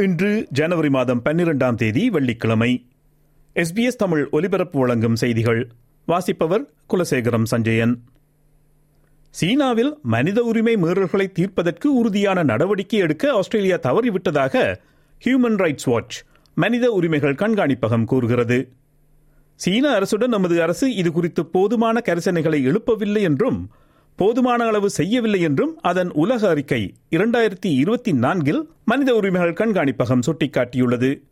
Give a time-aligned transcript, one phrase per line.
[0.00, 2.86] இன்று ஜனவரி மாதம் பன்னிரெண்டாம் தேதி வெள்ளிக்கிழமை.
[3.54, 5.70] எஸ்பிஎஸ் தமிழ் ஒலிபரப்பு வழங்கும் செய்திகள்.
[6.06, 8.02] வாசிப்பவர் குலசேகரம் சஞ்சயன்.
[9.30, 14.76] சீனாவில் மனித உரிமை மீறல்களை தீர்ப்பதற்கு உறுதியான நடவடிக்கை எடுக்க ஆஸ்திரேலியா தவறிவிட்டதாக
[15.24, 16.22] ஹியூமன் ரைட்ஸ் வாட்ச்
[16.54, 18.72] மனித உரிமைகள் கண்காணிப்பகம் கூறுகிறது.
[19.54, 23.70] சீன அரசுடன் நமது அரசு இது குறித்து போதுமான கரிசனைகளை எழுப்பவில்லை என்றும்
[24.16, 31.22] போதுமான அளவு செய்யவில்லை என்றும் அதன் உலக அறிக்கை இரண்டாயிரத்தி இருபத்தி நான்கில் மனித உரிமைகள் கண்காணிப்பகம் சுட்டிக்காட்டியுள்ளது.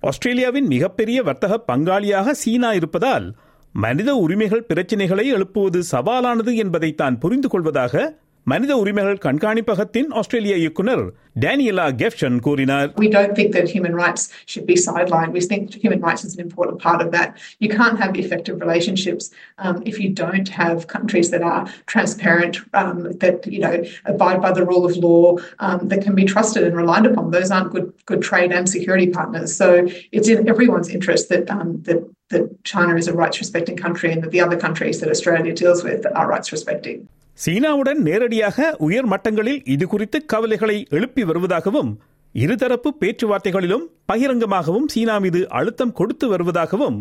[0.00, 3.34] ஆஸ்திரேலியாவின் மிகப்பெரிய வர்த்தக பங்காளியாக சீனா இருப்பதால்
[3.72, 11.03] மனித உரிமைகள் பிரச்சினைகளை எழுப்புவது சவாலானது என்பதை தான் புரிந்து கொள்வதாக மனித உரிமைகள் கண்காணிப்பகத்தின் ஆஸ்திரேலிய இயக்குனர்
[11.43, 15.31] டேனியலா கெஃப்ஷன் கூறினார் We don't think that human rights should be sidelined.
[15.37, 17.29] We think human rights is an important part of that.
[17.63, 19.25] You can't have effective relationships
[19.63, 23.75] um, if you don't have countries that are transparent, um, that you know
[24.13, 25.23] abide by the rule of law,
[25.65, 27.25] um, that can be trusted and relied upon.
[27.37, 29.49] Those aren't good good trade and security partners.
[29.61, 29.69] So
[30.17, 32.01] it's in everyone's interest that um, that
[32.33, 35.81] that China is a rights respecting country and that the other countries that Australia deals
[35.89, 36.99] with are rights respecting.
[37.40, 41.90] சீனாவுடன் நேரடியாக உயர் மட்டங்களில் இது குறித்து கவலைகளை எழுப்பி வருவதாகவும்
[42.34, 46.98] இருதரப்பு பேச்சுவார்த்தைகளிலும் பகிரங்கமாகவும் சீனா மீது அழுத்தம் கொடுத்து வருவதாகவும்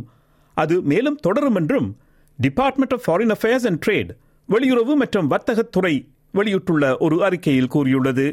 [0.54, 1.90] அது மேலும் தொடரும் என்றும்
[2.40, 4.12] department of foreign affairs and trade
[4.50, 5.94] வெளியுறவு மற்றும் வர்த்தகத்துறை
[6.32, 8.28] வெளியிட்டுள்ள ஒரு அறிக்கையில் கூறியுள்ளது.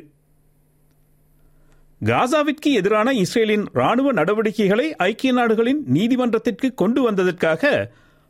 [2.01, 7.63] காசாவிற்கு எதிரான இஸ்ரேலின் ராணுவ நடவடிக்கைகளை ஐக்கிய நாடுகளின் நீதிமன்றத்திற்கு கொண்டு வந்ததற்காக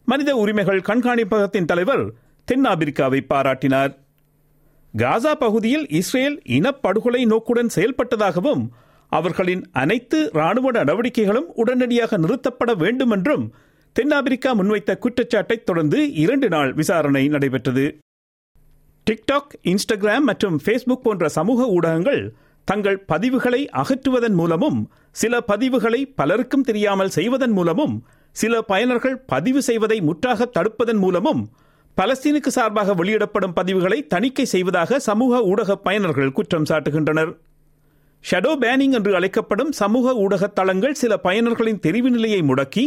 [0.04, 2.04] மனித உரிமைகள் கண்காணிப்பகத்தின் தலைவர்
[2.48, 3.92] தென்னாப்பிரிக்காவை பாராட்டினார்.
[4.94, 8.64] காசா பகுதியில் இஸ்ரேல் இனப்படுகொலை நோக்குடன் செயல்பட்டதாகவும்
[9.12, 13.44] அவர்களின் அனைத்து ராணுவ நடவடிக்கைகளும் உடனடியாக நிறுத்தப்பட வேண்டும் என்றும்
[13.96, 17.84] தென்னாப்பிரிக்கா முன்வைத்த குற்றச்சாட்டை தொடர்ந்து இரண்டு நாள் விசாரணை நடைபெற்றது.
[19.06, 22.22] டிக்டாக் இன்ஸ்டாகிராம் மற்றும் ஃபேஸ்புக் போன்ற சமூக ஊடகங்கள்
[22.68, 24.78] தங்கள் பதிவுகளை அகற்றுவதன் மூலமும்
[25.10, 27.94] சில பதிவுகளை பலருக்கும் தெரியாமல் செய்வதன் மூலமும்
[28.36, 31.42] சில பயனர்கள் பதிவு செய்வதை முற்றாக தடுப்பதன் மூலமும்
[32.00, 37.30] பலஸ்தீனுக்கு சார்பாக வெளியிடப்படும் பதிவுகளை தணிக்கை செய்வதாக சமூக ஊடக பயனர்கள் குற்றம் சாட்டுகின்றனர்.
[38.30, 42.84] ஷடோ பேனிங் என்று அழைக்கப்படும் சமூக ஊடக தளங்கள் சில பயனர்களின் தெரிவு நிலையை முடக்கி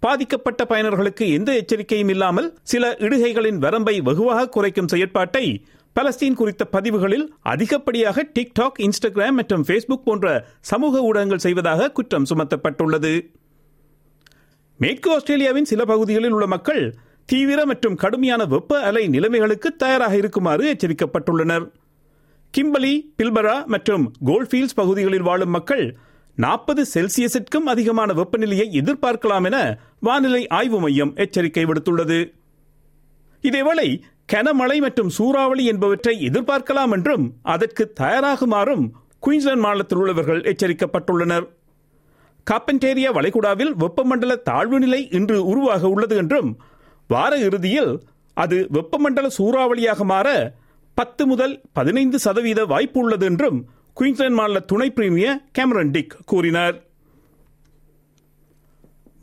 [0.00, 5.64] பாதிக்கப்பட்ட பயனர்களுக்கு எந்த எச்சரிக்கையும் இல்லாமல் சில இடுகைகளின் வரம்பை வெகுவாக குறைக்கும் செயற்பாட்டை
[5.96, 13.12] பலஸ்தீன் குறித்த பதிவுகளில் அதிகப்படியாக டிக்டாக் இன்ஸ்டாகிராம் மற்றும் ஃபேஸ்புக் போன்ற சமூக ஊடகங்கள் செய்வதாக குற்றம் சுமத்தப்பட்டுள்ளது.
[14.76, 16.82] மேற்கு ஆஸ்திரேலியாவின் சில பகுதிகளில் உள்ள மக்கள்
[17.28, 21.64] தீவிர மற்றும் கடுமையான வெப்ப அலை நிலைமைகளுக்கு தயாராக இருக்குமாறு எச்சரிக்கப்பட்டுள்ளனர்.
[22.54, 25.96] கிம்பலி பில்பரா மற்றும் கோல்ஃபீல்ட்ஸ் பகுதிகளில் வாழும் மக்கள்
[26.34, 32.18] நாற்பது செல்சியஸிற்கும் அதிகமான வெப்பநிலையை எதிர்பார்க்கலாம் என வானிலை ஆய்வு மையம் எச்சரிக்கை விடுத்துள்ளது.
[33.42, 33.88] இதேவேளை
[34.32, 38.86] கனமழை மற்றும் சூறாவளி என்பவற்றை எதிர்பார்க்கலாம் என்றும் அதற்கு தயாராகுமாறும்
[39.18, 41.46] குயின்ஸ்லாந்து மாநிலத்தில் உள்ளவர்கள் எச்சரிக்கப்பட்டுள்ளனர்.
[42.50, 46.50] காப்பன்டேரியா வளைகுடாவில் வெப்பமண்டல தாழ்வு நிலை இன்று உருவாக உள்ளது என்றும்
[47.06, 47.92] வார இறுதியில்
[48.34, 50.28] அது வெப்பமண்டல சூறாவளியாக மாற
[50.94, 53.58] பத்து முதல் பதினைந்து சதவீத வாய்ப்பு உள்ளது என்றும்
[54.00, 56.76] குயின்ஸ்லாந்து மாநில துணை பிரீமியர் கேமரன் டிக் கூறினார்.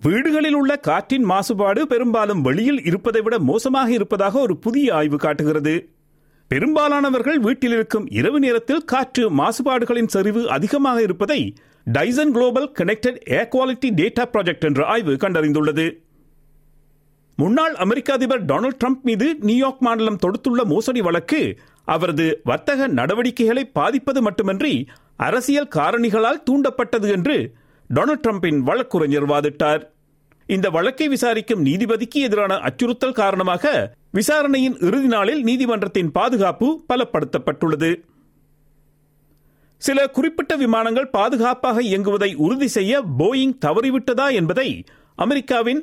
[0.01, 5.75] வீடுகளில் உள்ள காற்றின் மாசுபாடு பெரும்பாலும் வெளியில் இருப்பதை விட மோசமாக இருப்பதாக ஒரு புதிய ஆய்வு காட்டுகிறது.
[6.47, 11.55] பெரும்பாலானவர்கள் வீட்டில் இருக்கும் இரவு நேரத்தில் காற்று மாசுபாடுகளின் செறிவு அதிகமாக இருப்பதை
[11.93, 15.87] Dyson global connected air quality data project என்ற ஆய்வு கண்டறிந்துள்ளது.
[17.35, 21.39] முன்னாள் அமெரிக்க அதிபர் டொனால்டு ட்ரம்ப் மீது நியூயார்க் மாநிலம் தொடுத்துள்ள மோசடி வழக்கு
[21.85, 24.87] அவரது வர்த்தக நடவடிக்கைகளை பாதிப்பது மட்டுமன்றி
[25.17, 27.37] அரசியல் காரணிகளால் தூண்டப்பட்டது என்று
[27.93, 29.81] டொனால்ட் ட்ரம்பின் வழக்குரைஞர் வாதிட்டார்.
[30.49, 37.91] இந்த வழக்கை விசாரிக்கும் நீதிபதிக்கு எதிரான அச்சுறுத்தல் காரணமாக விசாரணையின் இறுதி நாளில் நீதிமன்றத்தின் பாதுகாப்பு பலப்படுத்தப்பட்டுள்ளது.
[39.81, 44.69] சில குறிப்பிட்ட விமானங்கள் பாதுகாப்பாக இயங்குவதை உறுதி செய்ய போயிங் தவறிவிட்டதா என்பதை
[45.15, 45.81] அமெரிக்காவின்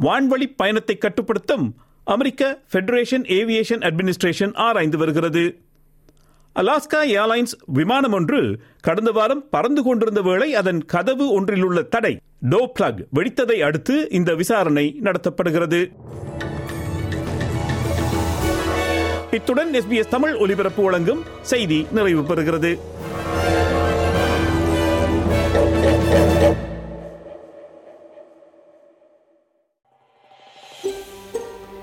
[0.00, 1.74] வான்வழி பயணத்தை கட்டுப்படுத்தும்
[2.04, 5.60] அமெரிக்க ஃபெடரேஷன் ஏவியேஷன் அட்மினிஸ்ட்ரேஷன் ஆராய்ந்து வருகிறது.
[6.56, 12.72] அலாஸ்கா ஏர்லைன்ஸ் விமானம் ஒன்று கடந்த வாரம் பறந்து கொண்டிருந்த வேளை அதன் கதவு ஒன்றில் உள்ள தடை டோ
[12.78, 15.92] பிளக் வெடித்ததை அடுத்து இந்த விசாரணை நடத்தப்படுகிறது.
[19.30, 22.78] இத்துடன் எஸ்பிஎஸ் தமிழ் ஒலிபரப்பு வழங்கும் செய்தி நிறைவு பெறுகிறது.